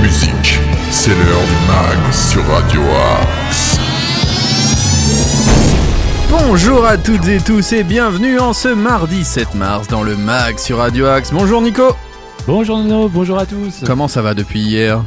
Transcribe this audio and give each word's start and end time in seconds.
musique. 0.00 0.60
C'est 0.92 1.10
l'heure 1.10 1.42
du 1.42 1.66
mag 1.66 2.12
sur 2.12 2.46
Radio 2.46 2.80
Axe. 3.20 3.76
Bonjour 6.30 6.86
à 6.86 6.96
toutes 6.96 7.26
et 7.26 7.40
tous 7.40 7.72
et 7.72 7.82
bienvenue 7.82 8.38
en 8.38 8.52
ce 8.52 8.68
mardi 8.68 9.24
7 9.24 9.56
mars 9.56 9.88
dans 9.88 10.04
le 10.04 10.16
mag 10.16 10.58
sur 10.58 10.78
Radio 10.78 11.06
Axe. 11.06 11.32
Bonjour 11.32 11.60
Nico. 11.60 11.96
Bonjour 12.46 12.78
Nono, 12.78 13.08
bonjour 13.08 13.38
à 13.38 13.46
tous. 13.46 13.82
Comment 13.84 14.06
ça 14.06 14.22
va 14.22 14.34
depuis 14.34 14.60
hier? 14.60 15.02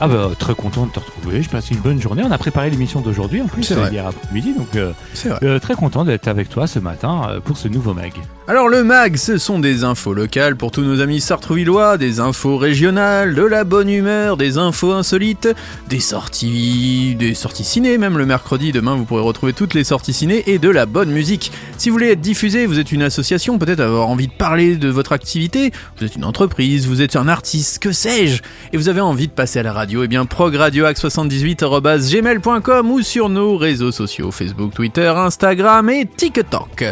Ah 0.00 0.08
bah 0.08 0.30
très 0.38 0.54
content 0.54 0.86
de 0.86 0.90
te 0.92 1.00
retrouver, 1.00 1.42
je 1.42 1.50
passe 1.50 1.70
une 1.70 1.78
bonne 1.78 2.00
journée. 2.00 2.22
On 2.26 2.32
a 2.32 2.38
préparé 2.38 2.70
l'émission 2.70 3.00
d'aujourd'hui 3.00 3.42
en 3.42 3.46
plus 3.48 3.68
hier 3.70 4.06
après-midi, 4.06 4.54
donc 4.56 4.74
euh, 4.76 4.92
C'est 5.12 5.28
vrai. 5.28 5.38
euh, 5.42 5.58
très 5.58 5.74
content 5.74 6.04
d'être 6.04 6.26
avec 6.26 6.48
toi 6.48 6.66
ce 6.66 6.78
matin 6.78 7.20
euh, 7.28 7.40
pour 7.40 7.58
ce 7.58 7.68
nouveau 7.68 7.92
mag. 7.92 8.12
Alors 8.52 8.68
le 8.68 8.84
mag, 8.84 9.16
ce 9.16 9.38
sont 9.38 9.58
des 9.60 9.82
infos 9.82 10.12
locales 10.12 10.56
pour 10.56 10.70
tous 10.70 10.82
nos 10.82 11.00
amis 11.00 11.22
sartrouvillois, 11.22 11.96
des 11.96 12.20
infos 12.20 12.58
régionales, 12.58 13.34
de 13.34 13.44
la 13.44 13.64
bonne 13.64 13.88
humeur, 13.88 14.36
des 14.36 14.58
infos 14.58 14.92
insolites, 14.92 15.48
des 15.88 16.00
sorties, 16.00 17.16
des 17.18 17.32
sorties 17.32 17.64
ciné 17.64 17.96
même 17.96 18.18
le 18.18 18.26
mercredi. 18.26 18.70
Demain 18.70 18.94
vous 18.94 19.06
pourrez 19.06 19.22
retrouver 19.22 19.54
toutes 19.54 19.72
les 19.72 19.84
sorties 19.84 20.12
ciné 20.12 20.42
et 20.48 20.58
de 20.58 20.68
la 20.68 20.84
bonne 20.84 21.10
musique. 21.10 21.50
Si 21.78 21.88
vous 21.88 21.94
voulez 21.94 22.10
être 22.10 22.20
diffusé, 22.20 22.66
vous 22.66 22.78
êtes 22.78 22.92
une 22.92 23.00
association, 23.00 23.58
peut-être 23.58 23.80
avoir 23.80 24.10
envie 24.10 24.28
de 24.28 24.34
parler 24.34 24.76
de 24.76 24.90
votre 24.90 25.12
activité, 25.12 25.72
vous 25.96 26.04
êtes 26.04 26.16
une 26.16 26.26
entreprise, 26.26 26.86
vous 26.86 27.00
êtes 27.00 27.16
un 27.16 27.28
artiste, 27.28 27.78
que 27.78 27.92
sais-je, 27.92 28.42
et 28.74 28.76
vous 28.76 28.90
avez 28.90 29.00
envie 29.00 29.28
de 29.28 29.32
passer 29.32 29.60
à 29.60 29.62
la 29.62 29.72
radio, 29.72 30.04
eh 30.04 30.08
bien 30.08 30.26
progradioax78@gmail.com 30.26 32.90
ou 32.90 33.00
sur 33.00 33.30
nos 33.30 33.56
réseaux 33.56 33.92
sociaux 33.92 34.30
Facebook, 34.30 34.74
Twitter, 34.74 35.08
Instagram 35.08 35.88
et 35.88 36.04
TikTok. 36.04 36.84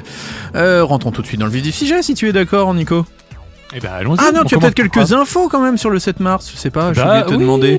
Euh, 0.54 0.84
rentrons 0.84 1.10
tout 1.10 1.20
de 1.20 1.26
suite 1.26 1.40
dans 1.40 1.49
le 1.50 1.56
vif 1.56 1.62
du 1.64 1.72
sujet 1.72 2.02
si 2.02 2.14
tu 2.14 2.28
es 2.28 2.32
d'accord 2.32 2.72
Nico. 2.74 3.04
Eh 3.74 3.80
ben 3.80 3.90
allons-y. 3.92 4.18
Ah 4.20 4.32
non, 4.32 4.40
on 4.42 4.44
tu 4.44 4.54
as 4.54 4.58
peut-être 4.58 4.74
quelques 4.74 5.12
infos 5.12 5.48
quand 5.48 5.60
même 5.60 5.78
sur 5.78 5.90
le 5.90 5.98
7 5.98 6.20
mars, 6.20 6.50
je 6.52 6.56
sais 6.56 6.70
pas, 6.70 6.92
j'ai 6.92 7.00
Bah, 7.02 7.08
oublié 7.08 7.22
de 7.22 7.26
te 7.28 7.34
oui. 7.34 7.38
demander. 7.40 7.78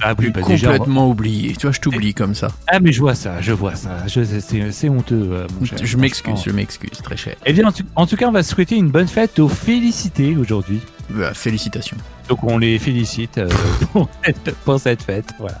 Ah 0.00 0.14
oui, 0.16 0.30
bah 0.30 0.42
déjà. 0.46 0.68
complètement 0.72 1.08
oublié, 1.08 1.54
tu 1.56 1.62
vois, 1.66 1.72
je 1.72 1.80
t'oublie 1.80 2.14
comme 2.14 2.34
ça. 2.34 2.48
Ah 2.68 2.78
mais 2.80 2.92
je 2.92 3.00
vois 3.00 3.16
ça, 3.16 3.40
je 3.40 3.52
vois 3.52 3.74
ça. 3.74 3.90
C'est 4.06 4.88
honteux, 4.88 5.28
euh, 5.32 5.46
mon 5.58 5.66
cher. 5.66 5.78
Je 5.82 5.96
m'excuse, 5.96 6.40
je 6.44 6.50
m'excuse, 6.52 6.90
très 7.02 7.16
cher. 7.16 7.34
Eh 7.44 7.52
bien, 7.52 7.66
en 7.66 7.72
tout, 7.72 7.82
en 7.96 8.06
tout 8.06 8.16
cas, 8.16 8.28
on 8.28 8.32
va 8.32 8.44
souhaiter 8.44 8.76
une 8.76 8.90
bonne 8.90 9.08
fête 9.08 9.40
aux 9.40 9.48
félicités 9.48 10.36
aujourd'hui. 10.40 10.80
Bah, 11.10 11.34
félicitations. 11.34 11.96
Donc 12.28 12.44
on 12.44 12.58
les 12.58 12.78
félicite 12.78 13.38
euh, 13.38 13.48
pour, 13.92 14.08
cette, 14.24 14.54
pour 14.64 14.78
cette 14.78 15.02
fête. 15.02 15.30
Voilà. 15.40 15.60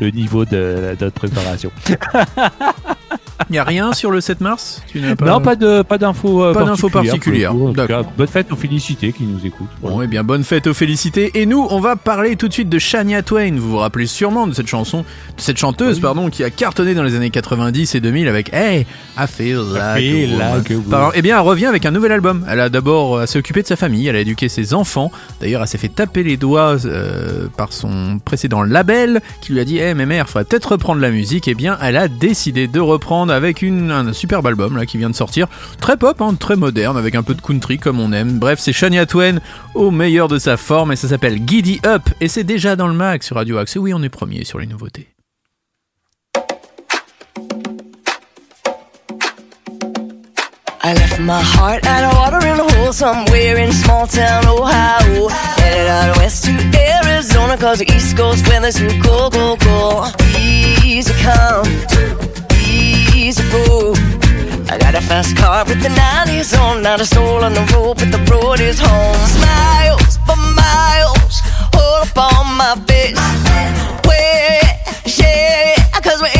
Le 0.00 0.10
niveau 0.10 0.44
de, 0.46 0.96
de 0.98 1.04
notre 1.04 1.10
préparation. 1.20 1.70
Y 3.50 3.58
a 3.58 3.64
rien 3.64 3.92
sur 3.92 4.10
le 4.10 4.20
7 4.20 4.40
mars? 4.40 4.82
Tu 4.88 5.00
Non, 5.00 5.40
pas 5.40 5.54
de 5.56 5.82
pas 5.82 5.98
d'infos 5.98 6.42
euh, 6.42 6.52
Pas 6.52 6.64
d'infos 6.64 6.88
particulières. 6.88 7.52
coup. 7.52 7.72
Bonne 8.16 8.26
fête 8.26 8.50
aux 8.50 8.56
félicités 8.56 9.12
qui 9.12 9.24
nous 9.24 9.44
écoutent. 9.46 9.68
Voilà. 9.80 9.96
Bon, 9.96 10.02
eh 10.02 10.06
bien, 10.06 10.24
bonne 10.24 10.42
fête 10.42 10.66
aux 10.66 10.74
félicités. 10.74 11.30
Et 11.34 11.46
nous, 11.46 11.64
on 11.70 11.78
va 11.78 11.96
parler 11.96 12.36
tout 12.36 12.48
de 12.48 12.52
suite 12.52 12.68
de 12.68 12.78
Shania 12.78 13.22
Twain. 13.22 13.52
Vous 13.56 13.70
vous 13.70 13.76
rappelez 13.78 14.06
sûrement 14.06 14.46
de 14.46 14.54
cette 14.54 14.66
chanson, 14.66 15.00
de 15.36 15.40
cette 15.40 15.58
chanteuse, 15.58 15.96
Oui. 15.96 16.02
pardon, 16.02 16.28
qui 16.30 16.42
a 16.44 16.50
cartonné 16.50 16.94
dans 16.94 17.02
les 17.04 17.14
années 17.14 17.30
90 17.30 17.94
et 17.94 18.00
2000 18.00 18.26
avec 18.26 18.52
Hey, 18.52 18.86
I 19.16 19.26
feel 19.28 19.60
like 19.74 19.98
feel. 19.98 20.42
Pardon. 20.90 21.12
Eh 21.14 21.22
bien, 21.22 21.36
elle 21.36 21.46
revient 21.46 21.66
avec 21.66 21.86
un 21.86 21.90
nouvel 21.92 22.12
album. 22.12 22.44
Elle 22.50 22.60
a 22.60 22.68
d'abord 22.68 23.16
euh, 23.16 23.26
s'est 23.26 23.38
occupée 23.38 23.62
de 23.62 23.68
sa 23.68 23.76
famille, 23.76 24.08
elle 24.08 24.16
a 24.16 24.20
éduqué 24.20 24.48
ses 24.48 24.74
enfants. 24.74 25.12
D'ailleurs, 25.40 25.62
elle 25.62 25.68
s'est 25.68 25.78
fait 25.78 25.88
taper 25.88 26.22
les 26.24 26.36
doigts 26.36 26.76
euh, 26.86 27.46
par 27.56 27.72
son 27.72 28.18
précédent 28.24 28.62
label 28.62 29.20
qui 29.40 29.52
lui 29.52 29.60
a 29.60 29.64
dit, 29.64 29.78
Eh, 29.78 29.94
mais 29.94 30.06
mère, 30.06 30.28
faudrait 30.28 30.44
peut-être 30.46 30.72
reprendre 30.72 31.00
la 31.00 31.10
musique. 31.10 31.46
Eh 31.48 31.54
bien, 31.54 31.78
elle 31.82 31.96
a 31.96 32.08
décidé 32.08 32.66
de 32.66 32.80
reprendre 32.80 33.05
avec 33.12 33.62
un 33.62 34.12
superbe 34.12 34.46
album 34.46 34.76
là 34.76 34.84
qui 34.86 34.98
vient 34.98 35.10
de 35.10 35.14
sortir. 35.14 35.46
Très 35.80 35.96
pop, 35.96 36.20
hein, 36.20 36.34
très 36.38 36.56
moderne, 36.56 36.96
avec 36.96 37.14
un 37.14 37.22
peu 37.22 37.34
de 37.34 37.40
country 37.40 37.78
comme 37.78 38.00
on 38.00 38.12
aime. 38.12 38.38
Bref, 38.38 38.58
c'est 38.60 38.72
Shania 38.72 39.06
Twain 39.06 39.38
au 39.74 39.90
meilleur 39.90 40.28
de 40.28 40.38
sa 40.38 40.56
forme 40.56 40.92
et 40.92 40.96
ça 40.96 41.08
s'appelle 41.08 41.40
Giddy 41.46 41.80
Up 41.86 42.02
et 42.20 42.28
c'est 42.28 42.44
déjà 42.44 42.76
dans 42.76 42.88
le 42.88 42.94
mag 42.94 43.22
sur 43.22 43.36
Radio 43.36 43.58
Axe. 43.58 43.76
Et 43.76 43.78
oui, 43.78 43.94
on 43.94 44.02
est 44.02 44.08
premier 44.08 44.44
sur 44.44 44.58
les 44.58 44.66
nouveautés. 44.66 45.08
Go. 63.34 63.92
I 64.70 64.78
got 64.78 64.94
a 64.94 65.00
fast 65.00 65.36
car 65.36 65.64
with 65.64 65.82
the 65.82 65.88
90s 65.88 66.56
on, 66.58 66.82
not 66.82 67.00
a 67.00 67.04
soul 67.04 67.42
on 67.42 67.54
the 67.54 67.64
road, 67.74 67.98
but 67.98 68.12
the 68.12 68.22
road 68.30 68.60
is 68.60 68.78
home. 68.78 69.16
Smiles 69.26 70.18
for 70.26 70.36
miles, 70.36 71.40
hold 71.74 72.06
up 72.06 72.16
on 72.16 72.56
my 72.56 72.74
face. 72.86 73.18
Wait, 74.06 75.18
yeah, 75.18 76.00
cause 76.00 76.22
we 76.22 76.35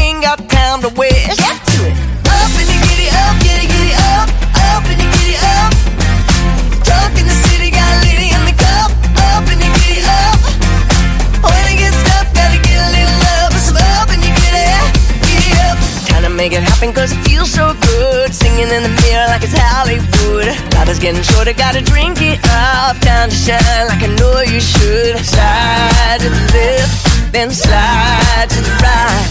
it 16.56 16.64
happen 16.64 16.92
cause 16.92 17.12
it 17.12 17.20
feels 17.28 17.50
so 17.50 17.76
good. 17.92 18.32
Singing 18.32 18.68
in 18.72 18.82
the 18.82 18.92
mirror 19.04 19.28
like 19.28 19.44
it's 19.44 19.52
Hollywood. 19.52 20.48
Life 20.72 20.88
is 20.88 20.98
getting 20.98 21.22
shorter, 21.22 21.52
gotta 21.52 21.82
drink 21.82 22.16
it 22.20 22.40
up. 22.48 22.96
Time 23.04 23.28
to 23.28 23.36
shine 23.36 23.84
like 23.92 24.00
I 24.00 24.10
know 24.16 24.40
you 24.40 24.60
should. 24.60 25.20
Slide 25.20 26.18
to 26.24 26.28
the 26.32 26.44
left, 26.56 27.32
then 27.32 27.50
slide 27.52 28.48
to 28.48 28.58
the 28.64 28.74
right. 28.80 29.28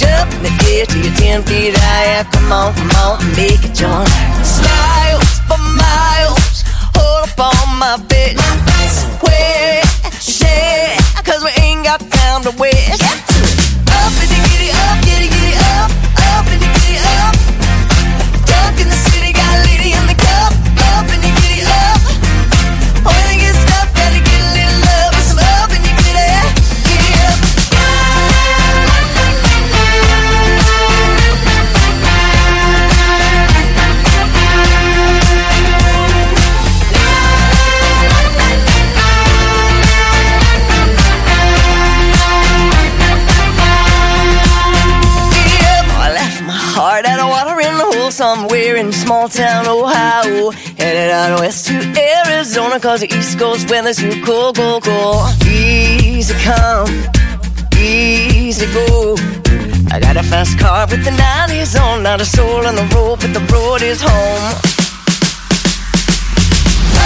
Jump 0.00 0.32
in 0.40 0.42
the 0.48 0.54
air 0.72 0.86
till 0.88 1.04
you're 1.04 1.16
10 1.16 1.42
feet 1.44 1.76
high. 1.76 2.24
Come 2.32 2.50
on, 2.52 2.72
come 2.74 2.92
on, 3.04 3.20
make 3.36 3.60
it 3.60 3.76
join. 3.76 4.08
Smiles 4.40 5.28
for 5.44 5.60
miles. 5.60 6.64
Hold 6.96 7.28
up 7.28 7.40
on 7.52 7.68
my 7.76 8.00
bitch. 8.08 8.40
Wait, 9.20 9.84
shit, 10.16 10.96
cause 11.24 11.44
we 11.44 11.52
ain't 11.60 11.84
got 11.84 12.00
time 12.00 12.42
to 12.48 12.52
waste. 12.56 13.04
Up 13.04 14.12
get 14.20 14.60
it 14.60 14.74
up, 14.74 15.04
get 15.04 15.20
it, 15.22 15.30
get 15.30 15.48
it 15.52 15.60
up. 15.76 16.13
Dunk 18.74 18.80
in 18.80 18.88
the 18.88 19.03
small 49.28 49.46
town 49.46 49.66
Ohio. 49.66 50.50
Headed 50.50 51.10
out 51.10 51.40
west 51.40 51.66
to 51.66 51.74
Arizona, 51.74 52.80
cause 52.80 53.00
the 53.00 53.14
East 53.14 53.38
Coast 53.38 53.70
weather's 53.70 53.96
too 53.96 54.22
cold, 54.24 54.56
cold, 54.56 54.84
cold. 54.84 55.30
Easy 55.46 56.34
come, 56.44 56.88
easy 57.78 58.66
go. 58.72 59.16
I 59.90 60.00
got 60.00 60.16
a 60.16 60.22
fast 60.22 60.58
car 60.58 60.86
with 60.90 61.04
the 61.04 61.10
90s 61.10 61.80
on, 61.80 62.02
not 62.02 62.20
a 62.20 62.24
soul 62.24 62.66
on 62.66 62.74
the 62.74 62.86
road, 62.94 63.20
but 63.20 63.32
the 63.32 63.44
road 63.52 63.82
is 63.82 64.00
home. 64.00 64.56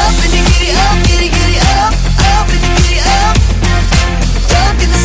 Up 0.01 0.19
and 0.25 0.33
get 0.33 0.77
up, 0.87 0.99
get 1.09 1.21
it 1.27 1.35
up, 1.83 1.95
up 2.33 2.49
and 2.55 2.63
get 2.87 3.07
up. 3.23 3.37
Dunk 4.51 4.83
in 4.85 4.91
the 4.91 4.98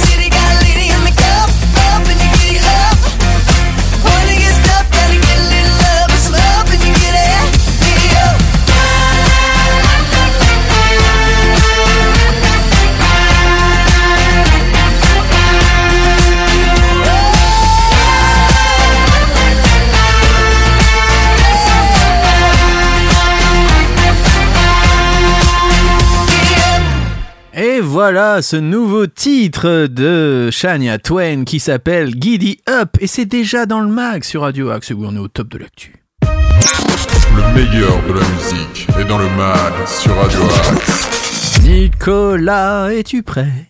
voilà 28.06 28.42
ce 28.42 28.58
nouveau 28.58 29.08
titre 29.08 29.88
de 29.88 30.50
Shania 30.52 30.98
Twain 30.98 31.46
qui 31.46 31.62
s'appelle 31.62 32.12
Giddy 32.20 32.60
Up 32.70 32.90
et 33.00 33.08
c'est 33.08 33.24
déjà 33.24 33.66
dans 33.66 33.80
le 33.80 33.88
mag 33.88 34.26
sur 34.26 34.42
Radio 34.42 34.72
Axe 34.72 34.92
où 34.92 35.06
on 35.06 35.16
est 35.16 35.20
au 35.20 35.30
top 35.30 35.48
de 35.48 35.60
l'actu. 35.60 36.04
Le 36.22 37.54
meilleur 37.56 38.04
de 38.06 38.20
la 38.20 38.28
musique 38.28 38.90
est 39.00 39.06
dans 39.06 39.20
le 39.20 39.30
mag 39.38 39.72
sur 39.88 40.14
Radio 40.18 40.42
Axe. 40.44 41.62
Nicolas, 41.64 42.90
es-tu 42.94 43.24
prêt? 43.24 43.70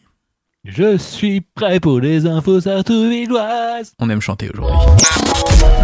Je 0.66 0.98
suis 0.98 1.42
prêt 1.42 1.80
pour 1.80 2.00
les 2.00 2.26
infos 2.26 2.62
sartrouvilloises. 2.62 3.94
On 4.00 4.10
aime 4.10 4.22
chanter 4.22 4.50
aujourd'hui. 4.52 5.06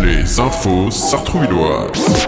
Les 0.02 0.40
infos 0.40 0.90
sartrouvilloises. 0.90 2.26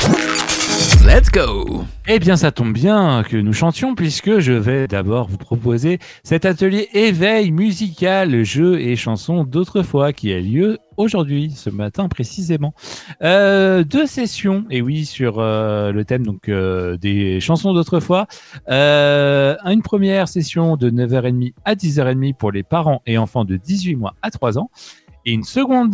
Let's 1.03 1.31
go 1.31 1.83
Eh 2.07 2.19
bien, 2.19 2.38
ça 2.38 2.51
tombe 2.51 2.74
bien 2.74 3.24
que 3.27 3.36
nous 3.36 3.53
chantions 3.53 3.95
puisque 3.95 4.38
je 4.38 4.51
vais 4.51 4.88
d'abord 4.88 5.27
vous 5.27 5.38
proposer 5.38 5.98
cet 6.24 6.45
atelier 6.45 6.89
éveil 6.94 7.51
musical, 7.51 8.44
jeux 8.44 8.80
et 8.80 8.95
chansons 8.95 9.44
d'autrefois 9.44 10.13
qui 10.13 10.31
a 10.31 10.39
lieu 10.39 10.77
aujourd'hui, 10.98 11.50
ce 11.50 11.71
matin 11.71 12.07
précisément. 12.07 12.75
Euh, 13.24 13.83
deux 13.83 14.06
sessions, 14.06 14.65
et 14.69 14.83
oui, 14.83 15.06
sur 15.06 15.39
euh, 15.39 15.92
le 15.92 16.06
thème 16.06 16.24
donc 16.24 16.48
euh, 16.50 16.98
des 16.98 17.39
chansons 17.39 17.74
d'autrefois. 17.74 18.27
Une 18.68 19.81
première 19.83 20.27
session 20.27 20.77
de 20.77 20.92
9h30 20.92 21.54
à 21.65 21.74
10h30 21.74 22.36
pour 22.36 22.51
les 22.51 22.63
parents 22.63 23.01
et 23.07 23.18
enfants 23.18 23.44
de 23.44 23.57
18 23.57 23.95
mois 23.95 24.13
à 24.21 24.30
3 24.30 24.59
ans. 24.59 24.69
Et 25.25 25.33
une 25.33 25.44
seconde 25.44 25.94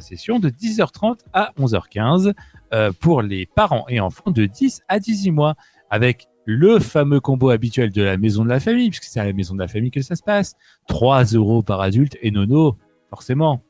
session 0.00 0.38
de 0.38 0.48
10h30 0.48 1.18
à 1.32 1.52
11h15 1.58 2.34
euh, 2.74 2.90
pour 2.98 3.22
les 3.22 3.46
parents 3.46 3.86
et 3.88 4.00
enfants 4.00 4.30
de 4.30 4.44
10 4.46 4.82
à 4.88 4.98
18 4.98 5.30
mois, 5.30 5.54
avec 5.90 6.26
le 6.44 6.78
fameux 6.78 7.20
combo 7.20 7.48
habituel 7.50 7.90
de 7.90 8.02
la 8.02 8.16
maison 8.18 8.44
de 8.44 8.50
la 8.50 8.60
famille, 8.60 8.90
puisque 8.90 9.04
c'est 9.04 9.20
à 9.20 9.24
la 9.24 9.32
maison 9.32 9.54
de 9.54 9.60
la 9.60 9.68
famille 9.68 9.90
que 9.90 10.02
ça 10.02 10.14
se 10.16 10.22
passe. 10.22 10.54
3 10.88 11.24
euros 11.34 11.62
par 11.62 11.80
adulte 11.80 12.18
et 12.20 12.30
nono, 12.30 12.76
forcément. 13.08 13.62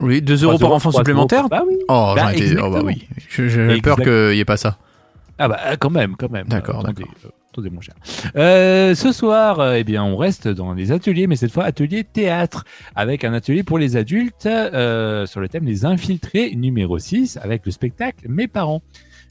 Oui, 0.00 0.22
2 0.22 0.44
euros 0.44 0.54
3 0.56 0.68
par 0.68 0.72
enfant 0.76 0.90
supplémentaire. 0.92 1.48
Bah 1.50 1.62
oui. 1.66 1.76
Oh, 1.88 2.12
Bah, 2.16 2.34
étais- 2.34 2.56
oh, 2.58 2.70
bah 2.70 2.80
oui. 2.84 3.06
Peur 3.82 3.96
qu'il 3.98 4.30
n'y 4.30 4.38
ait 4.40 4.44
pas 4.46 4.56
ça. 4.56 4.78
Ah 5.38 5.48
bah 5.48 5.58
euh, 5.66 5.76
quand 5.78 5.90
même, 5.90 6.16
quand 6.16 6.30
même. 6.30 6.46
D'accord, 6.48 6.80
Euh, 6.84 6.88
d'accord. 6.92 7.08
Euh, 8.36 8.94
ce 8.94 9.12
soir, 9.12 9.60
euh, 9.60 9.74
eh 9.74 9.84
bien, 9.84 10.04
on 10.04 10.16
reste 10.16 10.48
dans 10.48 10.72
les 10.72 10.92
ateliers, 10.92 11.26
mais 11.26 11.36
cette 11.36 11.52
fois 11.52 11.64
atelier 11.64 12.04
théâtre, 12.04 12.64
avec 12.94 13.24
un 13.24 13.32
atelier 13.32 13.62
pour 13.62 13.78
les 13.78 13.96
adultes 13.96 14.46
euh, 14.46 15.26
sur 15.26 15.40
le 15.40 15.48
thème 15.48 15.64
des 15.64 15.84
infiltrés 15.84 16.54
numéro 16.54 16.98
6, 16.98 17.38
avec 17.42 17.66
le 17.66 17.72
spectacle 17.72 18.26
Mes 18.28 18.48
parents. 18.48 18.82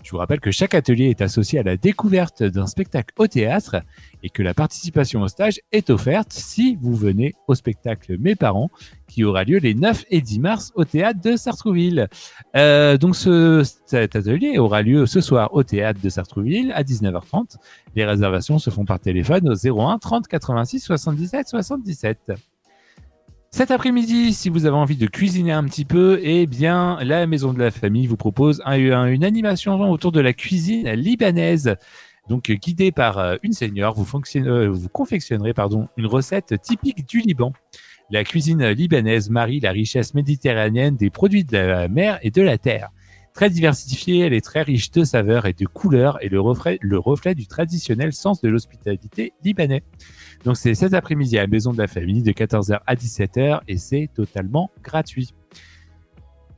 Je 0.10 0.16
vous 0.16 0.18
rappelle 0.18 0.40
que 0.40 0.50
chaque 0.50 0.74
atelier 0.74 1.12
est 1.12 1.22
associé 1.22 1.60
à 1.60 1.62
la 1.62 1.78
découverte 1.78 2.42
d'un 2.42 2.66
spectacle 2.66 3.14
au 3.20 3.28
théâtre 3.28 3.76
et 4.24 4.32
que 4.32 4.42
la 4.42 4.56
participation 4.56 5.22
au 5.22 5.28
stage 5.28 5.60
est 5.72 5.92
offerte 5.92 6.34
si 6.34 6.80
vous 6.82 6.96
venez 6.96 7.36
au 7.48 7.54
spectacle 7.54 8.18
Mes 8.18 8.34
parents, 8.34 8.72
qui 9.08 9.24
aura 9.24 9.44
lieu 9.44 9.60
les 9.60 9.76
9 9.76 10.06
et 10.10 10.22
10 10.22 10.40
mars 10.40 10.72
au 10.74 10.84
théâtre 10.84 11.22
de 11.22 11.36
Sartrouville. 11.36 12.08
Euh, 12.56 12.98
donc 12.98 13.16
ce, 13.16 13.62
cet 13.86 14.16
atelier 14.16 14.58
aura 14.58 14.82
lieu 14.82 15.06
ce 15.06 15.22
soir 15.22 15.54
au 15.54 15.62
théâtre 15.62 16.00
de 16.02 16.10
Sartrouville 16.10 16.72
à 16.72 16.82
19h30. 16.82 17.58
Les 17.96 18.04
réservations 18.04 18.58
se 18.58 18.72
font 18.72 18.86
par 18.86 19.00
téléphone 19.00 19.48
au 19.48 19.54
01 19.54 20.00
30 20.00 20.28
86 20.28 20.80
77 20.80 21.50
77. 21.50 22.32
Cet 23.52 23.72
après-midi, 23.72 24.34
si 24.34 24.50
vous 24.50 24.66
avez 24.66 24.76
envie 24.76 24.96
de 24.96 25.08
cuisiner 25.08 25.52
un 25.52 25.64
petit 25.64 25.84
peu, 25.84 26.20
eh 26.24 26.46
bien, 26.46 27.00
la 27.04 27.26
Maison 27.26 27.52
de 27.52 27.60
la 27.60 27.72
Famille 27.72 28.06
vous 28.06 28.16
propose 28.16 28.62
un- 28.64 28.74
un- 28.92 29.08
une 29.08 29.24
animation 29.24 29.80
autour 29.90 30.12
de 30.12 30.20
la 30.20 30.34
cuisine 30.34 30.90
libanaise. 30.92 31.76
Donc, 32.30 32.52
euh, 32.52 32.54
guidée 32.54 32.92
par 32.92 33.18
euh, 33.18 33.38
une 33.42 33.54
fonctionne- 34.06 34.48
euh, 34.48 34.70
vous 34.70 34.88
confectionnerez 34.90 35.54
pardon, 35.54 35.88
une 35.98 36.06
recette 36.06 36.62
typique 36.62 37.08
du 37.08 37.22
Liban. 37.22 37.52
La 38.12 38.24
cuisine 38.24 38.68
libanaise 38.70 39.30
marie 39.32 39.60
la 39.60 39.72
richesse 39.72 40.14
méditerranéenne 40.14 40.96
des 40.96 41.10
produits 41.10 41.44
de 41.44 41.58
la 41.58 41.88
mer 41.88 42.20
et 42.22 42.30
de 42.30 42.42
la 42.44 42.60
terre. 42.60 42.90
Très 43.34 43.50
diversifiée, 43.50 44.20
elle 44.20 44.34
est 44.34 44.44
très 44.44 44.62
riche 44.64 44.92
de 44.92 45.04
saveurs 45.04 45.46
et 45.46 45.54
de 45.54 45.66
couleurs 45.66 46.18
et 46.22 46.30
le 46.30 46.40
reflet, 46.42 46.78
le 46.82 47.00
reflet 47.00 47.36
du 47.36 47.48
traditionnel 47.48 48.14
sens 48.14 48.42
de 48.42 48.50
l'hospitalité 48.50 49.34
libanais. 49.44 49.84
Donc 50.46 50.58
c'est 50.58 50.76
cet 50.76 50.94
après-midi 50.94 51.38
à 51.38 51.42
la 51.42 51.48
Maison 51.48 51.74
de 51.74 51.78
la 51.78 51.88
Famille 51.88 52.24
de 52.24 52.32
14h 52.32 52.80
à 52.86 52.96
17h 52.96 53.62
et 53.68 53.78
c'est 53.78 54.10
totalement 54.14 54.72
gratuit. 54.84 55.34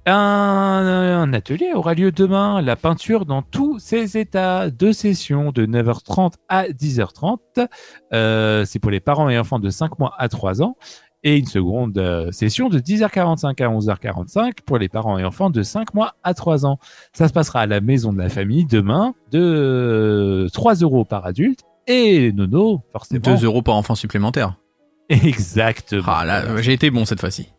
Un, 0.08 1.32
atelier 1.32 1.74
aura 1.76 1.94
lieu 1.94 2.12
demain, 2.12 2.62
la 2.62 2.76
peinture 2.76 3.26
dans 3.26 3.44
tous 3.44 3.78
ses 3.78 4.18
états. 4.18 4.72
Deux 4.72 4.94
sessions 4.94 5.52
de 5.52 5.66
9h30 5.66 6.34
à 6.50 6.68
10h30. 6.68 7.68
Euh, 8.12 8.66
c'est 8.66 8.80
pour 8.80 8.90
les 8.90 9.00
parents 9.00 9.30
et 9.30 9.38
enfants 9.38 9.60
de 9.60 9.70
5 9.70 10.00
mois 10.00 10.14
à 10.18 10.28
3 10.28 10.64
ans. 10.64 10.76
Et 11.24 11.38
une 11.38 11.46
seconde 11.46 12.00
euh, 12.00 12.32
session 12.32 12.68
de 12.68 12.80
10h45 12.80 13.64
à 13.64 13.70
11h45 13.70 14.54
pour 14.66 14.80
les 14.80 14.90
parents 14.90 15.20
et 15.20 15.24
enfants 15.24 15.52
de 15.52 15.62
5 15.62 15.94
mois 15.94 16.16
à 16.24 16.34
3 16.34 16.66
ans. 16.66 16.80
Ça 17.14 17.28
se 17.28 17.34
passera 17.34 17.62
à 17.62 17.66
la 17.68 17.80
maison 17.80 18.12
de 18.12 18.18
la 18.18 18.30
famille 18.30 18.66
demain 18.66 19.14
de 19.32 20.48
3 20.52 20.76
euros 20.76 21.06
par 21.06 21.28
adulte. 21.28 21.62
Et 21.88 22.32
Nono, 22.32 22.84
forcément. 22.92 23.22
2 23.36 23.44
euros 23.46 23.62
par 23.62 23.76
enfant 23.76 23.96
supplémentaire. 23.96 24.56
Exactement. 25.10 26.04
Ah 26.08 26.26
là, 26.26 26.62
j'ai 26.62 26.74
été 26.74 26.90
bon 26.90 27.06
cette 27.06 27.20
fois-ci. 27.20 27.50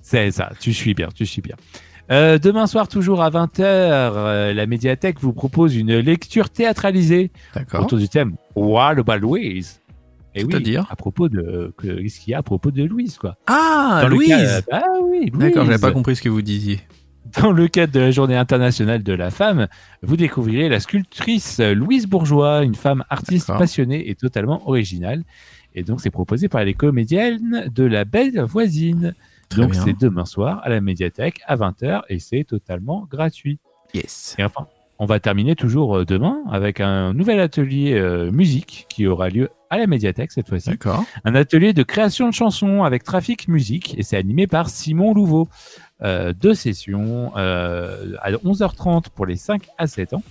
C'est 0.00 0.30
ça, 0.30 0.50
tu 0.60 0.72
suis 0.72 0.94
bien, 0.94 1.08
tu 1.14 1.26
suis 1.26 1.42
bien. 1.42 1.56
Euh, 2.10 2.38
demain 2.38 2.66
soir, 2.66 2.88
toujours 2.88 3.22
à 3.22 3.30
20h, 3.30 4.52
la 4.52 4.66
médiathèque 4.66 5.20
vous 5.20 5.32
propose 5.32 5.76
une 5.76 5.96
lecture 5.98 6.50
théâtralisée 6.50 7.30
autour 7.84 7.98
du 7.98 8.08
thème 8.08 8.34
What 8.56 8.98
about 8.98 9.18
Louise 9.18 9.80
Et 10.34 10.42
oui, 10.44 10.76
à 10.90 10.96
propos 10.96 11.28
de 11.28 11.72
que- 11.76 12.00
qu'est-ce 12.02 12.18
qu'il 12.20 12.32
y 12.32 12.34
a 12.34 12.38
à 12.38 12.42
propos 12.42 12.70
de 12.70 12.82
Louise 12.82 13.18
quoi 13.18 13.36
Ah, 13.46 14.00
Dans 14.02 14.08
Louise 14.08 14.28
cadre- 14.30 14.66
Ah 14.72 14.82
oui, 15.02 15.26
Louise. 15.30 15.32
D'accord, 15.38 15.64
j'avais 15.66 15.78
pas 15.78 15.92
compris 15.92 16.16
ce 16.16 16.22
que 16.22 16.28
vous 16.28 16.42
disiez. 16.42 16.80
Dans 17.40 17.52
le 17.52 17.68
cadre 17.68 17.92
de 17.92 18.00
la 18.00 18.10
Journée 18.10 18.36
internationale 18.36 19.02
de 19.02 19.12
la 19.12 19.30
femme, 19.30 19.68
vous 20.02 20.16
découvrirez 20.16 20.68
la 20.68 20.80
sculptrice 20.80 21.60
Louise 21.60 22.06
Bourgeois, 22.06 22.62
une 22.62 22.74
femme 22.74 23.04
artiste 23.10 23.46
passionnée 23.46 24.10
et 24.10 24.14
totalement 24.14 24.68
originale. 24.68 25.22
Et 25.74 25.82
donc, 25.82 26.00
c'est 26.00 26.10
proposé 26.10 26.48
par 26.48 26.64
les 26.64 26.74
comédiennes 26.74 27.70
de 27.74 27.84
La 27.84 28.04
Belle 28.04 28.40
Voisine. 28.42 29.14
Très 29.48 29.62
donc, 29.62 29.74
c'est 29.74 29.98
demain 29.98 30.24
soir 30.24 30.60
à 30.64 30.68
la 30.68 30.80
médiathèque 30.80 31.40
à 31.46 31.56
20h 31.56 32.02
et 32.08 32.18
c'est 32.18 32.44
totalement 32.44 33.06
gratuit. 33.10 33.58
Yes. 33.94 34.34
Et 34.38 34.44
enfin, 34.44 34.66
on 34.98 35.06
va 35.06 35.18
terminer 35.18 35.56
toujours 35.56 35.98
euh, 35.98 36.04
demain 36.04 36.42
avec 36.50 36.80
un 36.80 37.12
nouvel 37.12 37.40
atelier 37.40 37.94
euh, 37.94 38.30
musique 38.30 38.86
qui 38.88 39.06
aura 39.06 39.30
lieu 39.30 39.48
à 39.68 39.78
la 39.78 39.86
médiathèque 39.86 40.32
cette 40.32 40.48
fois-ci 40.48 40.70
D'accord. 40.70 41.04
un 41.24 41.34
atelier 41.34 41.72
de 41.72 41.82
création 41.82 42.28
de 42.28 42.34
chansons 42.34 42.84
avec 42.84 43.02
Trafic 43.02 43.48
Musique 43.48 43.98
et 43.98 44.02
c'est 44.02 44.16
animé 44.16 44.46
par 44.46 44.68
Simon 44.68 45.12
Louveau. 45.12 45.48
Euh, 46.04 46.32
deux 46.32 46.54
sessions 46.54 47.32
euh, 47.36 48.16
à 48.20 48.32
11h30 48.32 49.10
pour 49.14 49.26
les 49.26 49.36
5 49.36 49.68
à 49.78 49.86
7 49.86 50.14
ans 50.14 50.22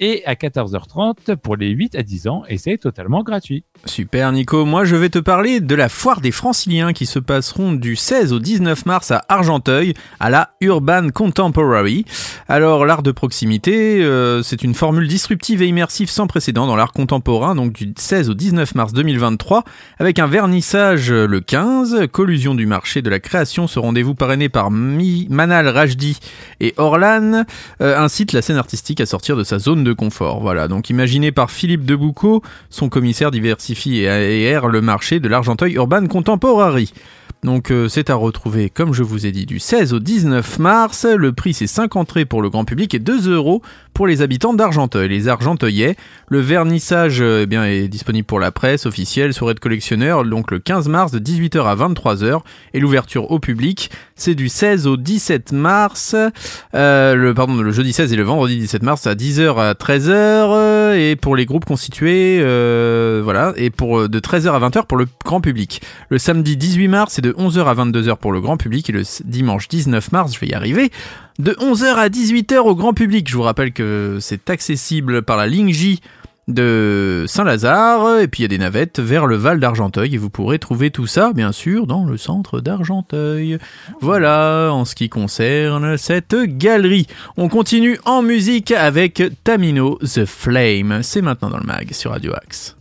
et 0.00 0.24
à 0.26 0.34
14h30 0.34 1.36
pour 1.36 1.56
les 1.56 1.68
8 1.70 1.94
à 1.94 2.02
10 2.02 2.28
ans 2.28 2.42
et 2.48 2.58
c'est 2.58 2.76
totalement 2.78 3.22
gratuit. 3.22 3.64
Super 3.84 4.32
Nico, 4.32 4.64
moi 4.64 4.84
je 4.84 4.96
vais 4.96 5.08
te 5.08 5.18
parler 5.18 5.60
de 5.60 5.74
la 5.74 5.88
foire 5.88 6.20
des 6.20 6.30
franciliens 6.32 6.92
qui 6.92 7.06
se 7.06 7.18
passeront 7.18 7.72
du 7.72 7.96
16 7.96 8.32
au 8.32 8.38
19 8.38 8.86
mars 8.86 9.10
à 9.10 9.24
Argenteuil 9.28 9.94
à 10.20 10.30
la 10.30 10.50
Urban 10.60 11.08
Contemporary. 11.10 12.04
Alors 12.48 12.86
l'art 12.86 13.02
de 13.02 13.12
proximité, 13.12 14.02
euh, 14.02 14.42
c'est 14.42 14.62
une 14.62 14.74
formule 14.74 15.08
disruptive 15.08 15.62
et 15.62 15.66
immersive 15.66 16.10
sans 16.10 16.26
précédent 16.26 16.66
dans 16.66 16.76
l'art 16.76 16.92
contemporain, 16.92 17.54
donc 17.54 17.72
du 17.72 17.92
16 17.96 18.30
au 18.30 18.34
19 18.34 18.74
mars 18.74 18.92
2023, 18.92 19.64
avec 19.98 20.18
un 20.18 20.26
vernissage 20.26 21.10
euh, 21.10 21.26
le 21.26 21.40
15, 21.40 22.06
collusion 22.12 22.54
du 22.54 22.66
marché 22.66 23.02
de 23.02 23.10
la 23.10 23.20
création, 23.20 23.66
ce 23.66 23.78
rendez-vous 23.78 24.14
parrainé 24.14 24.48
par 24.48 24.70
Mi- 24.70 25.26
Manal 25.30 25.68
Rajdi 25.68 26.18
et 26.60 26.74
Orlan, 26.76 27.44
euh, 27.80 27.98
incite 27.98 28.32
la 28.32 28.42
scène 28.42 28.56
artistique 28.56 29.00
à 29.00 29.06
sortir 29.06 29.36
de 29.36 29.44
sa 29.44 29.58
zone 29.58 29.84
confort. 29.92 30.40
Voilà, 30.40 30.68
donc 30.68 30.90
imaginé 30.90 31.32
par 31.32 31.50
Philippe 31.50 31.84
Deboucaud, 31.84 32.42
son 32.70 32.88
commissaire 32.88 33.30
diversifie 33.30 34.00
et 34.00 34.08
aère 34.08 34.68
le 34.68 34.80
marché 34.80 35.20
de 35.20 35.28
l'Argenteuil 35.28 35.74
Urban 35.74 36.06
Contemporary. 36.06 36.92
Donc 37.42 37.70
euh, 37.70 37.88
c'est 37.88 38.10
à 38.10 38.14
retrouver, 38.14 38.70
comme 38.70 38.92
je 38.92 39.02
vous 39.02 39.26
ai 39.26 39.32
dit, 39.32 39.46
du 39.46 39.58
16 39.58 39.92
au 39.92 39.98
19 40.00 40.58
mars. 40.58 41.04
Le 41.04 41.32
prix 41.32 41.54
c'est 41.54 41.66
5 41.66 41.94
entrées 41.96 42.24
pour 42.24 42.42
le 42.42 42.50
grand 42.50 42.64
public 42.64 42.94
et 42.94 42.98
2 42.98 43.30
euros 43.30 43.62
pour 43.96 44.06
les 44.06 44.20
habitants 44.20 44.52
d'Argenteuil, 44.52 45.08
les 45.08 45.26
Argenteuillais. 45.26 45.96
Le 46.28 46.40
vernissage 46.40 47.22
euh, 47.22 47.40
eh 47.44 47.46
bien, 47.46 47.64
est 47.64 47.88
disponible 47.88 48.26
pour 48.26 48.38
la 48.38 48.50
presse 48.50 48.84
officielle, 48.84 49.32
soirée 49.32 49.54
de 49.54 49.60
collectionneurs, 49.60 50.22
donc 50.24 50.50
le 50.50 50.58
15 50.58 50.88
mars 50.88 51.12
de 51.12 51.18
18h 51.18 51.64
à 51.64 51.74
23h. 51.74 52.40
Et 52.74 52.80
l'ouverture 52.80 53.30
au 53.30 53.38
public, 53.38 53.90
c'est 54.14 54.34
du 54.34 54.50
16 54.50 54.86
au 54.86 54.98
17 54.98 55.52
mars. 55.52 56.14
Euh, 56.74 57.14
le, 57.14 57.32
pardon, 57.32 57.54
le 57.56 57.70
jeudi 57.70 57.94
16 57.94 58.12
et 58.12 58.16
le 58.16 58.22
vendredi 58.22 58.58
17 58.58 58.82
mars 58.82 59.06
à 59.06 59.14
10h 59.14 59.56
à 59.56 59.72
13h. 59.72 60.10
euh, 60.10 60.94
et 60.94 61.16
pour 61.16 61.34
les 61.34 61.46
groupes 61.46 61.64
constitués, 61.64 62.36
voilà. 63.22 63.54
Et 63.56 63.70
pour 63.70 64.10
de 64.10 64.20
13h 64.20 64.50
à 64.50 64.68
20h 64.68 64.84
pour 64.86 64.98
le 64.98 65.06
grand 65.24 65.40
public. 65.40 65.80
Le 66.10 66.18
samedi 66.18 66.58
18 66.58 66.88
mars, 66.88 67.12
c'est 67.14 67.25
de 67.26 67.32
11h 67.32 67.64
à 67.64 67.74
22h 67.74 68.16
pour 68.18 68.30
le 68.30 68.40
grand 68.40 68.56
public. 68.56 68.88
Et 68.90 68.92
le 68.92 69.02
dimanche 69.24 69.68
19 69.68 70.12
mars, 70.12 70.34
je 70.34 70.40
vais 70.40 70.46
y 70.46 70.54
arriver, 70.54 70.90
de 71.38 71.52
11h 71.52 71.94
à 71.96 72.08
18h 72.08 72.58
au 72.58 72.76
grand 72.76 72.94
public. 72.94 73.28
Je 73.28 73.36
vous 73.36 73.42
rappelle 73.42 73.72
que 73.72 74.18
c'est 74.20 74.48
accessible 74.48 75.22
par 75.22 75.36
la 75.36 75.46
ligne 75.46 75.72
J 75.72 76.00
de 76.46 77.24
Saint-Lazare, 77.26 78.20
et 78.20 78.28
puis 78.28 78.40
il 78.40 78.44
y 78.44 78.44
a 78.44 78.48
des 78.48 78.58
navettes 78.58 79.00
vers 79.00 79.26
le 79.26 79.34
Val 79.34 79.58
d'Argenteuil, 79.58 80.14
et 80.14 80.18
vous 80.18 80.30
pourrez 80.30 80.60
trouver 80.60 80.92
tout 80.92 81.08
ça, 81.08 81.32
bien 81.32 81.50
sûr, 81.50 81.88
dans 81.88 82.04
le 82.04 82.16
centre 82.16 82.60
d'Argenteuil. 82.60 83.58
Voilà, 84.00 84.70
en 84.72 84.84
ce 84.84 84.94
qui 84.94 85.08
concerne 85.08 85.96
cette 85.96 86.36
galerie. 86.36 87.08
On 87.36 87.48
continue 87.48 87.98
en 88.04 88.22
musique 88.22 88.70
avec 88.70 89.20
Tamino 89.42 89.98
The 89.98 90.24
Flame. 90.24 91.00
C'est 91.02 91.22
maintenant 91.22 91.50
dans 91.50 91.58
le 91.58 91.66
mag 91.66 91.92
sur 91.92 92.12
Radio 92.12 92.32
Axe. 92.34 92.76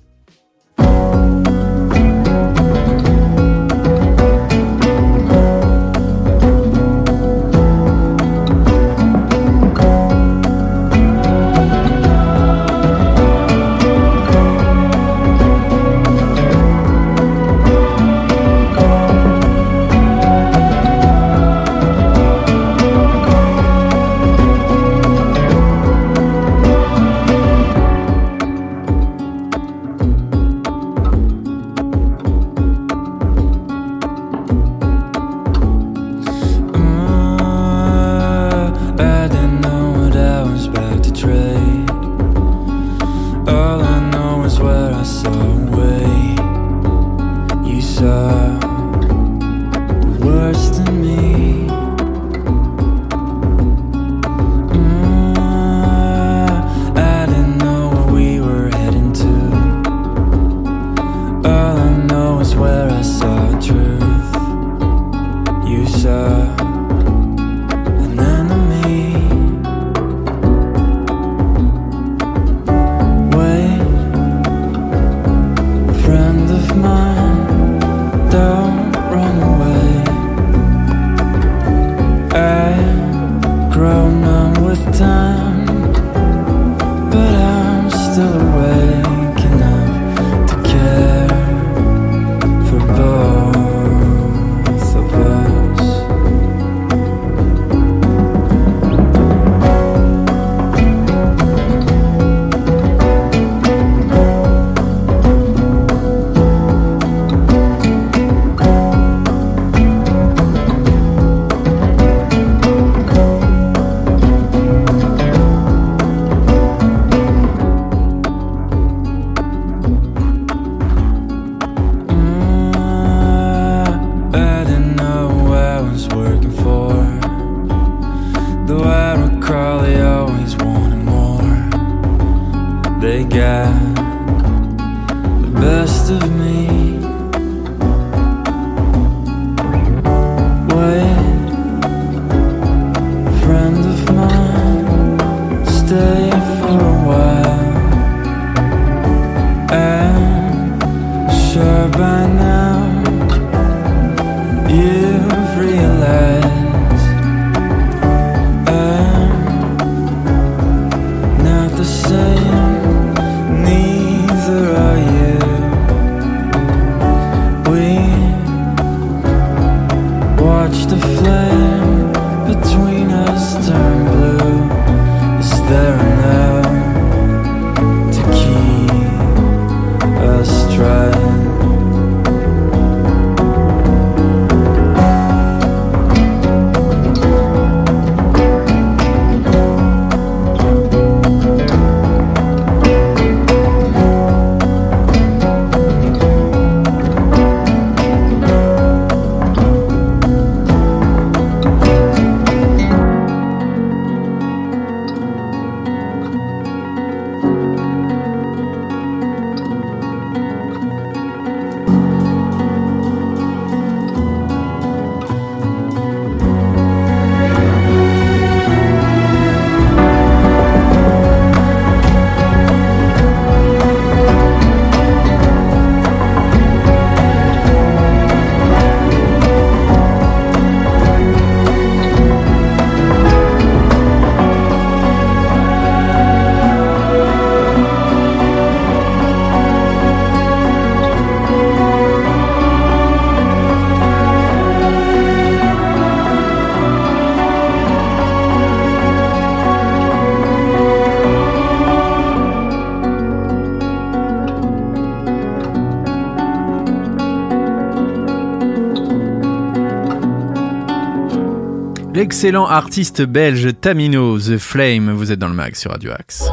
L'excellent 262.16 262.66
artiste 262.66 263.24
belge 263.24 263.68
Tamino, 263.82 264.40
The 264.40 264.58
Flame, 264.58 265.12
vous 265.12 265.34
êtes 265.34 265.40
dans 265.40 265.50
le 265.50 265.54
mag 265.54 265.76
sur 265.76 265.92
Radio 265.92 266.12
Axe. 266.18 266.50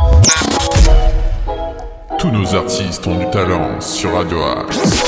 Tous 2.19 2.33
nos 2.33 2.57
artistes 2.57 3.07
ont 3.07 3.17
du 3.17 3.31
talent 3.31 3.81
sur 3.81 4.13
Radio 4.13 4.43
Axe. 4.43 5.05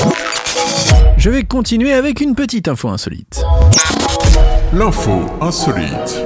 Je 1.17 1.29
vais 1.29 1.43
continuer 1.43 1.93
avec 1.93 2.21
une 2.21 2.37
petite 2.37 2.69
info 2.69 2.89
insolite. 2.89 3.43
L'info 4.73 5.23
insolite. 5.41 6.25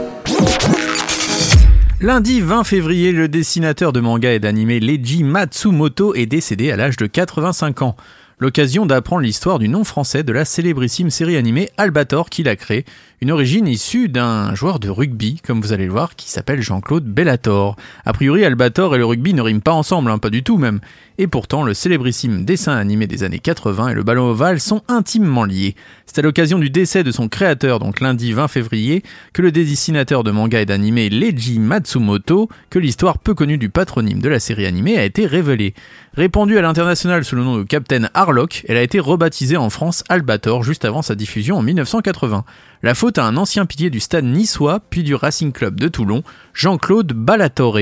Lundi 2.02 2.42
20 2.42 2.64
février, 2.64 3.12
le 3.12 3.28
dessinateur 3.28 3.94
de 3.94 4.00
manga 4.00 4.30
et 4.35 4.40
d'anime 4.40 4.68
Leiji 4.68 5.25
Matsumoto 5.25 6.14
est 6.14 6.26
décédé 6.26 6.70
à 6.70 6.76
l'âge 6.76 6.99
de 6.99 7.06
85 7.06 7.80
ans. 7.80 7.97
L'occasion 8.40 8.87
d'apprendre 8.87 9.23
l'histoire 9.23 9.58
du 9.58 9.68
nom 9.68 9.82
français 9.82 10.23
de 10.23 10.32
la 10.32 10.44
célébrissime 10.44 11.11
série 11.11 11.37
animée 11.37 11.70
Albator 11.76 12.30
qu'il 12.30 12.49
a 12.49 12.54
créée, 12.54 12.85
une 13.20 13.32
origine 13.32 13.66
issue 13.66 14.08
d'un 14.08 14.54
joueur 14.54 14.78
de 14.78 14.88
rugby, 14.88 15.40
comme 15.44 15.60
vous 15.60 15.72
allez 15.72 15.87
le 15.87 15.92
voir, 15.92 16.14
qui 16.14 16.30
s'appelle 16.30 16.62
Jean-Claude 16.62 17.04
Bellator. 17.04 17.75
A 18.04 18.12
priori, 18.12 18.44
Albator 18.44 18.94
et 18.94 18.98
le 18.98 19.04
rugby 19.04 19.34
ne 19.34 19.42
riment 19.42 19.60
pas 19.60 19.72
ensemble, 19.72 20.10
hein, 20.10 20.18
pas 20.18 20.30
du 20.30 20.44
tout 20.44 20.56
même. 20.56 20.80
Et 21.20 21.26
pourtant, 21.26 21.64
le 21.64 21.75
célébrissime 21.75 22.44
dessin 22.44 22.76
animé 22.76 23.08
des 23.08 23.25
années 23.25 23.40
80 23.40 23.88
et 23.88 23.94
le 23.94 24.04
ballon 24.04 24.30
ovale 24.30 24.60
sont 24.60 24.82
intimement 24.87 25.44
liés. 25.44 25.75
C'est 26.06 26.20
à 26.20 26.22
l'occasion 26.22 26.60
du 26.60 26.70
décès 26.70 27.02
de 27.02 27.10
son 27.10 27.28
créateur, 27.28 27.80
donc 27.80 28.00
lundi 28.00 28.32
20 28.32 28.46
février, 28.46 29.02
que 29.32 29.42
le 29.42 29.50
dessinateur 29.50 30.22
de 30.22 30.30
manga 30.30 30.60
et 30.60 30.66
d'animé 30.66 31.08
Leiji 31.08 31.58
Matsumoto, 31.58 32.48
que 32.70 32.78
l'histoire 32.78 33.18
peu 33.18 33.34
connue 33.34 33.58
du 33.58 33.68
patronyme 33.68 34.20
de 34.20 34.28
la 34.28 34.38
série 34.38 34.64
animée 34.64 34.96
a 34.96 35.04
été 35.04 35.26
révélée. 35.26 35.75
Répandue 36.14 36.56
à 36.56 36.62
l'international 36.62 37.25
sous 37.25 37.34
le 37.34 37.42
nom 37.42 37.56
de 37.56 37.64
Captain 37.64 38.08
Harlock, 38.14 38.64
elle 38.68 38.76
a 38.76 38.82
été 38.82 39.00
rebaptisée 39.00 39.56
en 39.56 39.70
France 39.70 40.04
Albator 40.08 40.62
juste 40.62 40.84
avant 40.84 41.02
sa 41.02 41.16
diffusion 41.16 41.56
en 41.58 41.62
1980. 41.62 42.44
La 42.84 42.94
faute 42.94 43.07
à 43.16 43.24
un 43.24 43.36
ancien 43.36 43.66
pilier 43.66 43.90
du 43.90 44.00
stade 44.00 44.24
niçois, 44.24 44.80
puis 44.90 45.02
du 45.02 45.14
Racing 45.14 45.52
Club 45.52 45.78
de 45.80 45.88
Toulon, 45.88 46.22
Jean-Claude 46.54 47.12
Ballatore, 47.12 47.78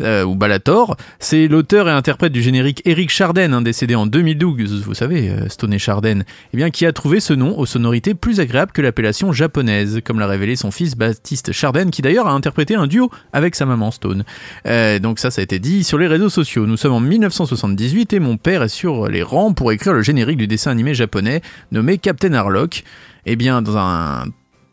euh, 0.00 0.24
ou 0.24 0.34
Ballator. 0.34 0.96
C'est 1.18 1.48
l'auteur 1.48 1.88
et 1.88 1.92
interprète 1.92 2.32
du 2.32 2.42
générique 2.42 2.82
Eric 2.84 3.10
Charden, 3.10 3.52
hein, 3.52 3.62
décédé 3.62 3.94
en 3.94 4.06
2012, 4.06 4.84
vous 4.84 4.94
savez, 4.94 5.30
euh, 5.30 5.48
Stone 5.48 5.72
et 5.72 5.78
Charden, 5.78 6.24
eh 6.52 6.56
bien, 6.56 6.70
qui 6.70 6.86
a 6.86 6.92
trouvé 6.92 7.20
ce 7.20 7.32
nom 7.32 7.58
aux 7.58 7.66
sonorités 7.66 8.14
plus 8.14 8.40
agréables 8.40 8.72
que 8.72 8.82
l'appellation 8.82 9.32
japonaise, 9.32 10.00
comme 10.04 10.18
l'a 10.18 10.26
révélé 10.26 10.56
son 10.56 10.70
fils 10.70 10.96
Baptiste 10.96 11.52
Charden, 11.52 11.90
qui 11.90 12.02
d'ailleurs 12.02 12.26
a 12.26 12.32
interprété 12.32 12.74
un 12.74 12.86
duo 12.86 13.10
avec 13.32 13.54
sa 13.54 13.66
maman 13.66 13.90
Stone. 13.90 14.24
Euh, 14.66 14.98
donc 14.98 15.18
ça, 15.18 15.30
ça 15.30 15.40
a 15.40 15.44
été 15.44 15.58
dit 15.58 15.84
sur 15.84 15.98
les 15.98 16.06
réseaux 16.06 16.30
sociaux. 16.30 16.66
Nous 16.66 16.76
sommes 16.76 16.94
en 16.94 17.00
1978 17.00 18.12
et 18.12 18.20
mon 18.20 18.36
père 18.36 18.62
est 18.62 18.68
sur 18.68 19.08
les 19.08 19.22
rangs 19.22 19.52
pour 19.52 19.72
écrire 19.72 19.92
le 19.92 20.02
générique 20.02 20.38
du 20.38 20.46
dessin 20.46 20.70
animé 20.70 20.94
japonais 20.94 21.42
nommé 21.70 21.98
Captain 21.98 22.32
Harlock. 22.32 22.84
Eh 23.24 23.36
bien, 23.36 23.62
dans 23.62 23.76
un 23.76 24.24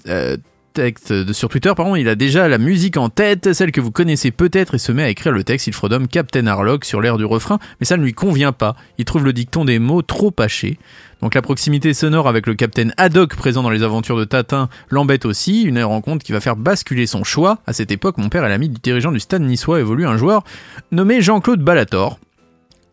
euh, 0.08 0.38
texte 0.74 1.12
de, 1.12 1.34
sur 1.34 1.50
Twitter, 1.50 1.74
pardon, 1.76 1.96
il 1.96 2.08
a 2.08 2.16
déjà 2.16 2.48
la 2.48 2.58
musique 2.58 2.98
en 2.98 3.10
tête, 3.10 3.54
celle 3.54 3.72
que 3.72 3.82
vous 3.82 3.92
connaissez 3.92 4.32
peut-être, 4.32 4.76
et 4.76 4.78
se 4.78 4.92
met 4.92 5.04
à 5.04 5.10
écrire 5.10 5.32
le 5.32 5.44
texte. 5.44 5.68
Il 5.68 5.74
fredonne 5.74 6.08
Captain 6.08 6.48
Harlock 6.48 6.86
sur 6.86 7.02
l'air 7.02 7.18
du 7.18 7.26
refrain, 7.26 7.60
mais 7.80 7.86
ça 7.86 7.98
ne 7.98 8.04
lui 8.04 8.14
convient 8.14 8.52
pas. 8.52 8.76
Il 8.98 9.06
trouve 9.06 9.26
le 9.26 9.34
dicton 9.34 9.66
des 9.66 9.80
mots 9.80 10.02
trop 10.02 10.34
hachés. 10.38 10.78
Donc 11.22 11.36
la 11.36 11.42
proximité 11.42 11.94
sonore 11.94 12.28
avec 12.28 12.48
le 12.48 12.56
Captain 12.56 12.90
Haddock 12.98 13.36
présent 13.36 13.62
dans 13.62 13.70
les 13.70 13.84
aventures 13.84 14.18
de 14.18 14.24
Tatin 14.24 14.70
l'embête 14.90 15.26
aussi, 15.26 15.64
une 15.64 15.84
rencontre 15.84 16.24
qui 16.24 16.32
va 16.32 16.40
faire 16.40 16.56
basculer 16.56 17.08
son 17.08 17.24
choix. 17.24 17.60
À 17.68 17.74
cette 17.74 17.92
époque, 17.92 18.18
mon 18.18 18.30
père 18.30 18.46
et 18.46 18.50
l'ami 18.50 18.70
du 18.70 18.80
dirigeant 18.82 19.12
du 19.12 19.20
stade 19.20 19.42
niçois 19.42 19.82
évolue 19.82 20.08
un 20.08 20.18
joueur 20.18 20.44
nommé 20.92 21.22
Jean-Claude 21.22 21.62
Ballator. 21.62 22.20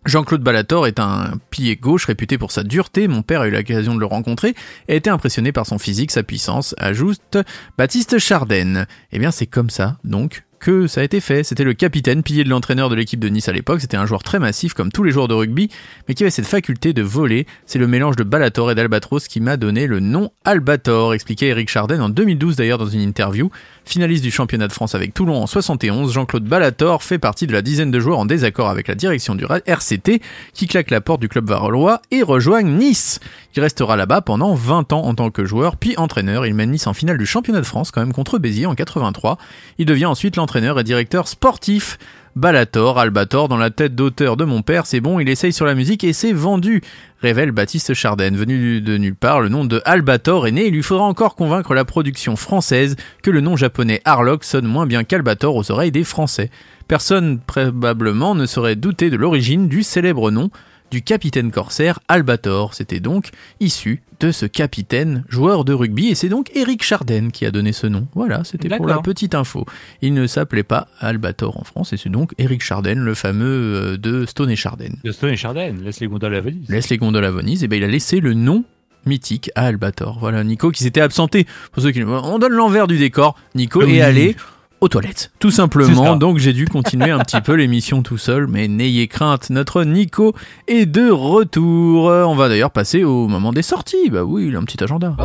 Jean-Claude 0.07 0.43
Ballator 0.43 0.87
est 0.87 1.01
un 1.01 1.33
pilier 1.51 1.75
gauche 1.75 2.05
réputé 2.05 2.39
pour 2.39 2.53
sa 2.53 2.63
dureté, 2.63 3.09
mon 3.09 3.23
père 3.23 3.41
a 3.41 3.49
eu 3.49 3.51
l'occasion 3.51 3.95
de 3.95 4.01
le 4.01 4.07
rencontrer 4.07 4.55
et 4.87 4.93
a 4.93 4.97
été 4.97 5.11
impressionné 5.11 5.51
par 5.51 5.67
son 5.67 5.79
physique, 5.79 6.13
sa 6.13 6.23
puissance, 6.23 6.77
ajoute 6.79 7.39
Baptiste 7.77 8.19
Charden. 8.19 8.87
Eh 9.11 9.19
bien 9.19 9.33
c'est 9.33 9.47
comme 9.47 9.69
ça, 9.69 9.99
donc, 10.05 10.45
que 10.67 10.89
ça 10.89 11.01
a 11.01 11.05
été 11.05 11.21
fait. 11.21 11.45
C'était 11.45 11.63
le 11.63 11.75
capitaine, 11.75 12.25
pilier 12.25 12.43
de 12.43 12.49
l'entraîneur 12.49 12.89
de 12.89 12.97
l'équipe 12.97 13.21
de 13.21 13.29
Nice 13.29 13.49
à 13.49 13.53
l'époque. 13.53 13.81
C'était 13.81 13.97
un 13.97 14.05
joueur 14.05 14.25
très 14.25 14.41
massif 14.41 14.75
comme 14.75 14.91
tous 14.91 15.05
les 15.05 15.13
joueurs 15.13 15.29
de 15.29 15.35
rugby, 15.35 15.71
mais 16.09 16.15
qui 16.15 16.25
avait 16.25 16.31
cette 16.33 16.45
faculté 16.45 16.93
de 16.93 17.03
voler. 17.03 17.47
C'est 17.67 17.79
le 17.79 17.87
mélange 17.87 18.17
de 18.17 18.25
Ballator 18.25 18.73
et 18.73 18.75
d'Albatros 18.75 19.29
qui 19.29 19.39
m'a 19.39 19.57
donné 19.57 19.87
le 19.87 20.01
nom 20.01 20.33
Albator, 20.45 21.15
expliquait 21.15 21.47
Eric 21.47 21.69
Charden 21.69 22.01
en 22.01 22.09
2012 22.09 22.57
d'ailleurs 22.57 22.79
dans 22.79 22.89
une 22.89 23.01
interview. 23.01 23.49
Finaliste 23.85 24.25
du 24.25 24.33
championnat 24.33 24.67
de 24.67 24.73
France 24.73 24.97
avec 24.97 25.15
Toulon 25.15 25.41
en 25.41 25.47
71, 25.47 26.13
Jean-Claude 26.13 26.43
Ballator 26.43 27.05
fait 27.05 27.19
partie 27.19 27.47
de 27.47 27.53
la 27.53 27.63
dizaine 27.63 27.93
de 27.93 28.01
joueurs 28.01 28.19
en 28.19 28.27
désaccord 28.27 28.69
avec 28.69 28.89
la 28.89 28.97
direction 28.97 29.37
du 29.37 29.45
RCT 29.45 30.21
qui 30.53 30.67
claque 30.67 30.91
la 30.91 31.01
porte 31.01 31.21
du 31.21 31.29
club 31.29 31.49
varolois 31.49 32.03
et 32.11 32.25
rejoignent 32.25 32.77
Nice. 32.77 33.21
Il 33.57 33.63
restera 33.63 33.97
là-bas 33.97 34.21
pendant 34.21 34.55
20 34.55 34.93
ans 34.93 35.07
en 35.07 35.15
tant 35.15 35.31
que 35.31 35.47
joueur 35.47 35.77
puis 35.77 35.97
entraîneur. 35.97 36.45
Il 36.45 36.55
mène 36.55 36.73
Nice 36.73 36.87
en 36.87 36.93
finale 36.93 37.17
du 37.17 37.25
championnat 37.25 37.61
de 37.61 37.67
France 37.67 37.91
quand 37.91 38.03
même 38.03 38.13
contre 38.13 38.39
Béziers 38.39 38.67
en 38.67 38.75
83. 38.75 39.39
Il 39.79 39.87
devient 39.87 40.05
ensuite 40.05 40.37
l'entraîneur 40.37 40.79
et 40.79 40.85
directeur 40.85 41.27
sportif 41.27 41.99
Ballator, 42.37 42.99
Albator, 42.99 43.49
dans 43.49 43.57
la 43.57 43.71
tête 43.71 43.95
d'auteur 43.95 44.37
de 44.37 44.45
mon 44.45 44.61
père, 44.61 44.85
c'est 44.85 45.01
bon, 45.01 45.19
il 45.21 45.29
essaye 45.31 45.55
sur 45.55 45.65
la 45.65 45.75
musique 45.75 46.05
et 46.05 46.13
c'est 46.13 46.35
vendu, 46.35 46.83
révèle 47.23 47.51
Baptiste 47.51 47.95
Charden. 47.95 48.37
Venu 48.37 48.83
de 48.83 48.99
nulle 48.99 49.15
part, 49.15 49.41
le 49.41 49.49
nom 49.49 49.65
de 49.65 49.81
Albator 49.87 50.47
est 50.47 50.53
né, 50.53 50.67
il 50.67 50.75
lui 50.75 50.83
faudra 50.83 51.07
encore 51.07 51.35
convaincre 51.35 51.73
la 51.73 51.87
production 51.87 52.37
française 52.37 52.97
que 53.23 53.31
le 53.31 53.41
nom 53.41 53.57
japonais 53.57 54.03
Harlock 54.05 54.45
sonne 54.45 54.67
moins 54.67 54.85
bien 54.85 55.03
qu'Albator 55.03 55.57
aux 55.57 55.71
oreilles 55.71 55.93
des 55.93 56.05
Français. 56.05 56.51
Personne 56.89 57.39
probablement 57.39 58.35
ne 58.35 58.45
saurait 58.45 58.77
douter 58.77 59.09
de 59.09 59.17
l'origine 59.17 59.67
du 59.67 59.83
célèbre 59.83 60.31
nom 60.31 60.51
du 60.91 61.03
capitaine 61.03 61.51
corsaire 61.51 62.01
Albator. 62.09 62.75
C'était 62.75 63.01
donc 63.01 63.31
issu 63.61 64.03
de 64.21 64.31
ce 64.33 64.47
capitaine 64.47 65.25
joueur 65.29 65.65
de 65.65 65.73
rugby 65.73 66.09
et 66.09 66.15
c'est 66.15 66.29
donc 66.29 66.51
Eric 66.55 66.83
Charden 66.83 67.31
qui 67.31 67.45
a 67.45 67.51
donné 67.51 67.73
ce 67.73 67.87
nom. 67.87 68.07
Voilà, 68.15 68.45
c'était 68.45 68.69
pour 68.77 68.87
la 68.87 68.99
petite 68.99 69.35
info. 69.35 69.67
Il 70.03 70.15
ne 70.15 70.27
s'appelait 70.27 70.63
pas 70.63 70.89
Albator 71.01 71.59
en 71.59 71.65
France 71.65 71.93
et 71.93 71.97
c'est 71.97 72.09
donc 72.09 72.33
Eric 72.39 72.63
Charden, 72.63 72.99
le 73.01 73.15
fameux 73.15 73.47
euh, 73.47 73.97
de 73.99 74.25
Stone 74.27 74.51
et 74.51 74.57
Charden. 74.57 74.97
De 75.05 75.13
Stone 75.13 75.31
et 75.31 75.37
Charden, 75.37 75.83
laisse 75.83 76.01
les 76.01 76.07
gondoles 76.09 76.35
à 76.35 76.41
Venise. 76.41 76.69
Laisse 76.69 76.89
les 76.89 76.97
gondoles 76.99 77.25
à 77.25 77.31
Venise, 77.31 77.63
et 77.65 77.69
ben 77.69 77.77
il 77.77 77.85
a 77.85 77.89
laissé 77.89 78.21
le 78.21 78.33
nom 78.35 78.65
mythique 79.05 79.51
à 79.55 79.67
Albator. 79.67 80.19
Voilà, 80.19 80.43
Nico 80.45 80.71
qui 80.71 80.83
s'était 80.83 81.01
absenté. 81.01 81.47
Pour 81.73 81.83
ceux 81.83 81.93
qui 81.93 82.03
on 82.03 82.39
donne 82.39 82.53
l'envers 82.53 82.87
du 82.87 82.99
décor. 82.99 83.37
Nico 83.55 83.85
Oui. 83.85 83.97
est 83.97 84.01
allé 84.03 84.37
aux 84.81 84.89
toilettes, 84.89 85.31
tout 85.39 85.51
simplement. 85.51 86.17
Donc 86.17 86.39
j'ai 86.39 86.53
dû 86.53 86.67
continuer 86.67 87.11
un 87.11 87.19
petit 87.21 87.41
peu 87.41 87.53
l'émission 87.57 88.03
tout 88.03 88.19
seul, 88.19 88.47
mais 88.47 88.69
n'ayez 88.69 89.09
crainte, 89.09 89.51
notre 89.51 89.85
Nico 89.85 90.35
est 90.69 90.87
de 90.87 91.11
retour. 91.11 92.05
On 92.05 92.35
va 92.35 92.49
d'ailleurs 92.49 92.71
passer 92.71 93.05
au 93.05 93.29
moment 93.29 93.53
des 93.53 93.63
sorties. 93.63 94.11
Bah 94.11 94.25
oui, 94.25 94.47
il 94.49 94.57
a 94.57 94.59
un 94.59 94.65
petit 94.65 94.83
agenda. 94.83 95.17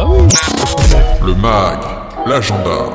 Le 1.26 1.36
mag, 1.36 1.80
l'agenda. 2.26 2.90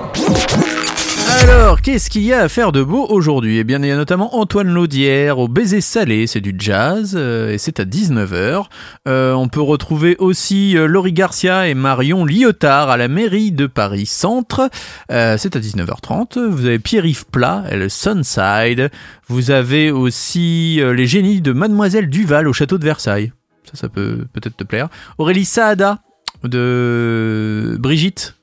Alors, 1.28 1.80
qu'est-ce 1.80 2.10
qu'il 2.10 2.22
y 2.22 2.32
a 2.32 2.42
à 2.42 2.48
faire 2.48 2.72
de 2.72 2.82
beau 2.82 3.06
aujourd'hui? 3.08 3.58
Eh 3.58 3.64
bien, 3.64 3.82
il 3.82 3.88
y 3.88 3.90
a 3.90 3.96
notamment 3.96 4.36
Antoine 4.36 4.72
Laudière 4.72 5.38
au 5.38 5.48
Baiser 5.48 5.80
Salé, 5.80 6.26
c'est 6.26 6.40
du 6.40 6.54
jazz, 6.56 7.14
euh, 7.16 7.52
et 7.52 7.58
c'est 7.58 7.80
à 7.80 7.84
19h. 7.84 8.66
Euh, 9.08 9.32
on 9.32 9.48
peut 9.48 9.60
retrouver 9.60 10.16
aussi 10.18 10.76
euh, 10.76 10.86
Laurie 10.86 11.12
Garcia 11.12 11.68
et 11.68 11.74
Marion 11.74 12.24
Lyotard 12.24 12.90
à 12.90 12.96
la 12.96 13.08
mairie 13.08 13.50
de 13.50 13.66
Paris 13.66 14.06
Centre, 14.06 14.70
c'est 15.08 15.56
à 15.56 15.60
19h30. 15.60 16.38
Vous 16.48 16.66
avez 16.66 16.78
Pierre-Yves 16.78 17.26
Plat 17.26 17.64
et 17.70 17.76
le 17.76 17.88
Sunside. 17.88 18.90
Vous 19.28 19.50
avez 19.50 19.90
aussi 19.90 20.80
les 20.80 21.06
génies 21.06 21.40
de 21.40 21.52
Mademoiselle 21.52 22.08
Duval 22.08 22.46
au 22.48 22.52
château 22.52 22.78
de 22.78 22.84
Versailles. 22.84 23.32
Ça, 23.64 23.72
ça 23.74 23.88
peut 23.88 24.26
peut-être 24.32 24.56
te 24.56 24.64
plaire. 24.64 24.88
Aurélie 25.18 25.44
Saada 25.44 25.98
de 26.44 27.76
Brigitte. 27.80 28.36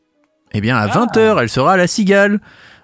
Eh 0.53 0.61
bien, 0.61 0.77
à 0.77 0.87
20h, 0.87 1.41
elle 1.41 1.49
sera 1.49 1.73
à 1.73 1.77
la 1.77 1.87
Cigale. 1.87 2.39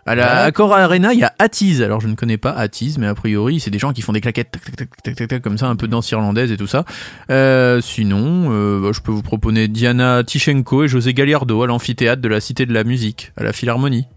À 0.10 0.15
la 0.15 0.43
Accor 0.45 0.74
Arena, 0.74 1.13
il 1.13 1.19
y 1.19 1.24
a 1.24 1.36
Attise. 1.38 1.84
Alors, 1.84 2.02
je 2.02 2.08
ne 2.08 2.15
connais 2.15 2.38
pas 2.38 2.50
Attise, 2.50 2.98
mais 2.98 3.06
a 3.06 3.13
priori, 3.13 3.60
c'est 3.60 3.69
des 3.69 3.78
gens 3.78 3.93
qui 3.93 4.02
font 4.02 4.12
des 4.12 4.22
claquettes, 4.22 4.50
tac, 4.50 4.63
tac, 4.63 4.76
tac, 4.76 4.89
tac, 5.04 5.15
tac, 5.15 5.28
tac, 5.28 5.41
comme 5.43 5.60
ça, 5.60 5.67
un 5.67 5.76
peu 5.76 5.86
de 5.86 5.91
danse 5.91 6.10
irlandaise 6.10 6.52
et 6.52 6.58
tout 6.58 6.65
ça. 6.65 6.84
Euh, 7.30 7.80
sinon, 7.80 8.50
euh, 8.52 8.82
bah, 8.82 8.89
je 8.91 9.02
peux 9.02 9.12
vous 9.12 9.22
proposer 9.22 9.67
Diana 9.67 10.24
Tichenko 10.24 10.86
et 10.86 10.88
José 10.88 11.13
Galliardo 11.13 11.62
à 11.62 11.67
l'amphithéâtre 11.67 12.24
de 12.24 12.28
la 12.28 12.41
Cité 12.41 12.65
de 12.65 12.74
la 12.74 12.84
Musique, 12.84 13.34
à 13.38 13.43
la 13.43 13.54
Philharmonie. 13.54 14.08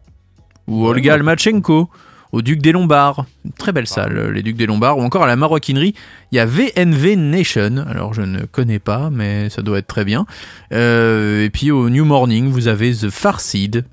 Ou 0.66 0.86
Olga 0.86 1.12
Almachenko 1.12 1.90
au 2.32 2.40
Duc 2.40 2.62
des 2.62 2.72
Lombards. 2.72 3.26
Une 3.44 3.52
très 3.52 3.72
belle 3.72 3.86
salle, 3.86 4.16
euh, 4.16 4.32
les 4.32 4.42
Ducs 4.42 4.56
des 4.56 4.64
Lombards. 4.64 4.96
Ou 4.96 5.02
encore 5.02 5.24
à 5.24 5.26
la 5.26 5.36
Maroquinerie, 5.36 5.94
il 6.32 6.36
y 6.36 6.38
a 6.38 6.46
VNV 6.46 7.16
Nation. 7.16 7.84
Alors, 7.86 8.14
je 8.14 8.22
ne 8.22 8.46
connais 8.46 8.78
pas, 8.78 9.10
mais 9.10 9.50
ça 9.50 9.60
doit 9.60 9.78
être 9.78 9.88
très 9.88 10.06
bien. 10.06 10.24
Euh, 10.72 11.44
et 11.44 11.50
puis 11.50 11.70
au 11.70 11.90
New 11.90 12.06
Morning, 12.06 12.48
vous 12.48 12.68
avez 12.68 12.94
The 12.94 13.10
Farseed. 13.10 13.84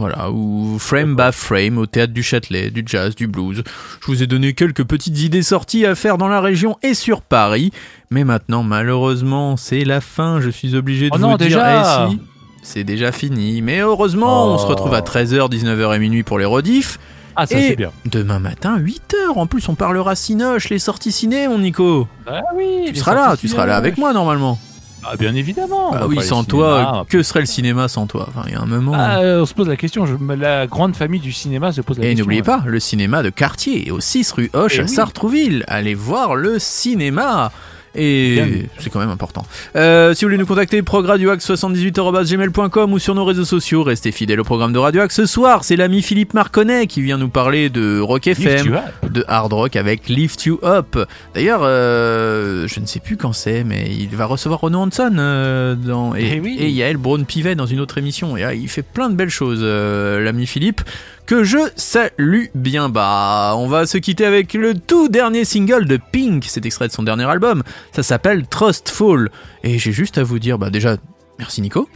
Voilà, 0.00 0.30
ou 0.30 0.78
Frame 0.78 1.14
by 1.14 1.30
Frame 1.30 1.76
au 1.76 1.84
théâtre 1.84 2.14
du 2.14 2.22
Châtelet, 2.22 2.70
du 2.70 2.82
jazz, 2.86 3.14
du 3.14 3.26
blues. 3.26 3.62
Je 4.00 4.06
vous 4.06 4.22
ai 4.22 4.26
donné 4.26 4.54
quelques 4.54 4.82
petites 4.82 5.20
idées 5.20 5.42
sorties 5.42 5.84
à 5.84 5.94
faire 5.94 6.16
dans 6.16 6.28
la 6.28 6.40
région 6.40 6.78
et 6.82 6.94
sur 6.94 7.20
Paris. 7.20 7.70
Mais 8.10 8.24
maintenant, 8.24 8.62
malheureusement, 8.62 9.58
c'est 9.58 9.84
la 9.84 10.00
fin. 10.00 10.40
Je 10.40 10.48
suis 10.48 10.74
obligé 10.74 11.10
de 11.10 11.10
Oh 11.12 11.18
vous 11.18 11.22
non, 11.22 11.36
dire 11.36 11.48
déjà 11.48 12.08
eh 12.08 12.12
si, 12.12 12.20
c'est 12.62 12.82
déjà 12.82 13.12
fini. 13.12 13.60
Mais 13.60 13.80
heureusement, 13.80 14.54
on 14.54 14.56
se 14.56 14.64
retrouve 14.64 14.94
à 14.94 15.02
13h, 15.02 15.50
19h 15.50 15.94
et 15.94 15.98
minuit 15.98 16.22
pour 16.22 16.38
les 16.38 16.46
rediffs. 16.46 16.98
Ah, 17.36 17.46
ça 17.46 17.58
c'est 17.60 17.76
bien. 17.76 17.92
demain 18.06 18.38
matin, 18.38 18.78
8h. 18.78 19.36
En 19.36 19.46
plus, 19.46 19.68
on 19.68 19.74
parlera 19.74 20.14
Cinoche, 20.14 20.70
les 20.70 20.78
sorties 20.78 21.12
ciné, 21.12 21.46
mon 21.46 21.58
Nico. 21.58 22.08
Ah 22.26 22.40
oui. 22.56 22.84
Tu 22.88 22.96
seras 22.96 23.14
là, 23.14 23.36
tu 23.36 23.48
seras 23.48 23.66
là 23.66 23.76
avec 23.76 23.98
moi 23.98 24.14
normalement. 24.14 24.58
Ah, 25.04 25.16
bien 25.16 25.34
évidemment. 25.34 25.90
Ah 25.94 26.00
va 26.00 26.06
oui, 26.06 26.22
sans 26.22 26.44
toi, 26.44 27.04
que 27.08 27.22
serait 27.22 27.40
le 27.40 27.46
cinéma 27.46 27.88
sans 27.88 28.06
toi 28.06 28.26
Enfin, 28.28 28.42
il 28.46 28.52
y 28.52 28.56
a 28.56 28.60
un 28.60 28.66
moment. 28.66 28.92
Ah, 28.94 29.20
euh, 29.20 29.42
on 29.42 29.46
se 29.46 29.54
pose 29.54 29.68
la 29.68 29.76
question. 29.76 30.06
je- 30.06 30.14
la 30.34 30.66
grande 30.66 30.94
famille 30.94 31.20
du 31.20 31.32
cinéma 31.32 31.72
se 31.72 31.80
pose 31.80 31.98
la 31.98 32.04
Et 32.04 32.08
question. 32.08 32.24
n'oubliez 32.24 32.40
ouais. 32.42 32.46
pas, 32.46 32.62
le 32.66 32.80
cinéma 32.80 33.22
de 33.22 33.30
quartier, 33.30 33.90
au 33.90 34.00
6 34.00 34.32
rue 34.32 34.50
Hoche 34.52 34.74
Eh 34.76 34.80
à 34.80 34.82
oui. 34.84 34.88
Sartrouville. 34.88 35.64
Allez 35.68 35.94
voir 35.94 36.34
le 36.34 36.58
cinéma. 36.58 37.52
Et 37.94 38.66
c'est 38.78 38.90
quand 38.90 39.00
même 39.00 39.10
important. 39.10 39.44
Euh, 39.76 40.14
si 40.14 40.24
vous 40.24 40.28
voulez 40.28 40.38
nous 40.38 40.46
contacter, 40.46 40.82
progradioax78.gmail.com 40.82 42.92
ou 42.92 42.98
sur 42.98 43.14
nos 43.14 43.24
réseaux 43.24 43.44
sociaux, 43.44 43.82
restez 43.82 44.12
fidèles 44.12 44.40
au 44.40 44.44
programme 44.44 44.72
de 44.72 44.78
Radio 44.78 45.02
Axe. 45.02 45.16
Ce 45.16 45.26
soir, 45.26 45.64
c'est 45.64 45.76
l'ami 45.76 46.02
Philippe 46.02 46.34
Marconnet 46.34 46.86
qui 46.86 47.02
vient 47.02 47.18
nous 47.18 47.28
parler 47.28 47.68
de 47.68 47.98
Rock 48.00 48.26
FM, 48.28 48.80
de 49.08 49.24
hard 49.26 49.52
rock 49.52 49.76
avec 49.76 50.08
Lift 50.08 50.44
You 50.44 50.60
Up. 50.62 50.96
D'ailleurs, 51.34 51.60
euh, 51.64 52.66
je 52.68 52.80
ne 52.80 52.86
sais 52.86 53.00
plus 53.00 53.16
quand 53.16 53.32
c'est, 53.32 53.64
mais 53.64 53.90
il 53.98 54.14
va 54.16 54.26
recevoir 54.26 54.60
Renaud 54.60 54.80
Hanson 54.80 55.16
euh, 55.18 55.74
dans, 55.74 56.14
et, 56.14 56.34
Eh 56.36 56.40
oui. 56.40 56.56
et 56.60 56.70
Yael 56.70 56.96
Braun-Pivet 56.96 57.54
dans 57.56 57.66
une 57.66 57.80
autre 57.80 57.98
émission. 57.98 58.36
Et 58.36 58.44
il 58.56 58.68
fait 58.68 58.82
plein 58.82 59.10
de 59.10 59.14
belles 59.14 59.30
choses, 59.30 59.62
l'ami 59.62 60.46
Philippe, 60.46 60.82
que 61.26 61.44
je 61.44 61.58
salue 61.76 62.46
bien 62.54 62.88
bas. 62.88 63.54
On 63.56 63.68
va 63.68 63.86
se 63.86 63.98
quitter 63.98 64.24
avec 64.24 64.54
le 64.54 64.74
tout 64.74 65.08
dernier 65.08 65.44
single 65.44 65.86
de 65.86 65.98
Pink, 66.12 66.44
c'est 66.48 66.64
extrait 66.66 66.88
de 66.88 66.92
son 66.92 67.02
dernier 67.02 67.24
album. 67.24 67.62
Ça 67.92 68.02
s'appelle 68.02 68.46
Trustful. 68.46 69.30
Et 69.62 69.78
j'ai 69.78 69.92
juste 69.92 70.18
à 70.18 70.22
vous 70.22 70.38
dire, 70.38 70.58
bah 70.58 70.70
déjà, 70.70 70.96
merci 71.38 71.62
Nico. 71.62 71.88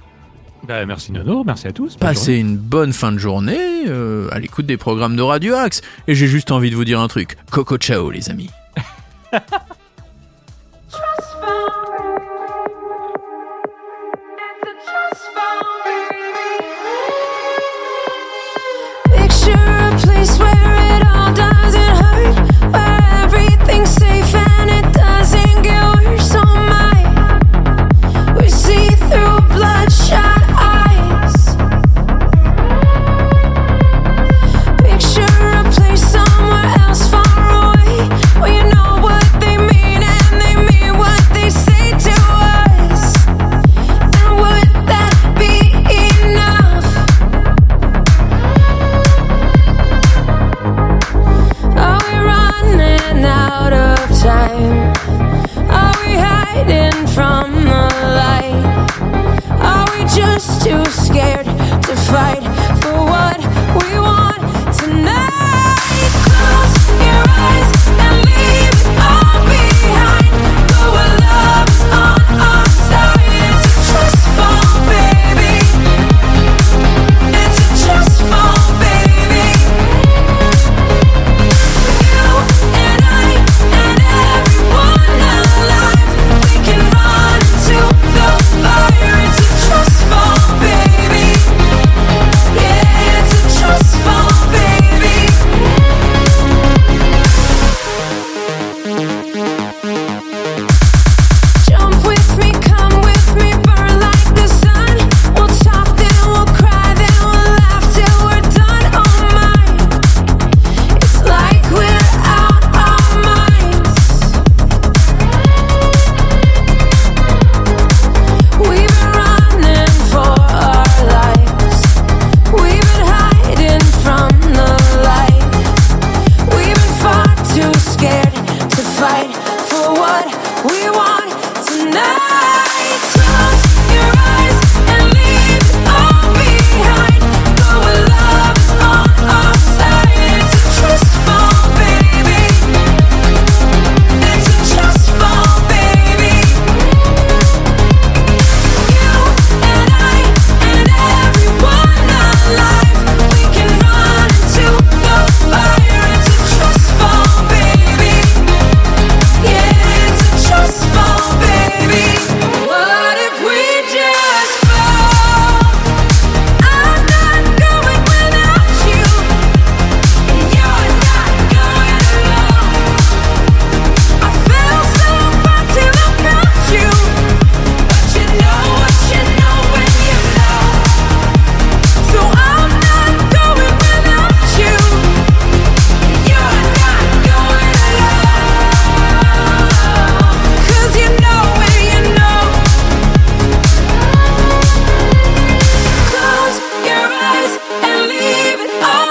Bah, 0.66 0.86
merci 0.86 1.12
Nono, 1.12 1.44
merci 1.44 1.66
à 1.66 1.72
tous. 1.72 1.96
Passez 1.96 2.36
une 2.36 2.56
bonne 2.56 2.92
fin 2.92 3.12
de 3.12 3.18
journée 3.18 3.86
euh, 3.86 4.28
à 4.32 4.38
l'écoute 4.38 4.66
des 4.66 4.78
programmes 4.78 5.16
de 5.16 5.22
Radio 5.22 5.54
Axe. 5.54 5.82
Et 6.08 6.14
j'ai 6.14 6.26
juste 6.26 6.50
envie 6.50 6.70
de 6.70 6.76
vous 6.76 6.84
dire 6.84 7.00
un 7.00 7.08
truc. 7.08 7.36
Coco 7.50 7.76
ciao 7.76 8.10
les 8.10 8.30
amis. 8.30 8.50
Picture 19.44 19.60
a 19.60 19.98
place 19.98 20.13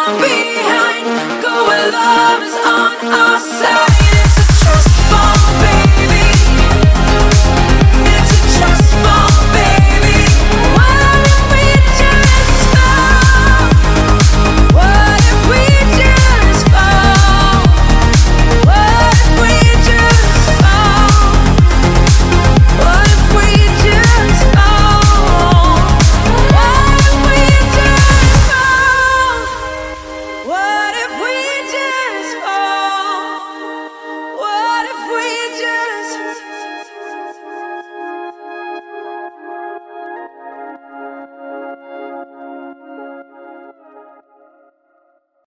behind. 0.05 1.41
Go 1.41 1.53
where 1.67 1.91
love 1.91 2.43
is 2.43 2.55
on 2.65 3.13
our 3.13 3.39
side. 3.39 3.82